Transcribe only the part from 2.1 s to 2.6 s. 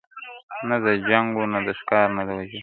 نه د وژلو-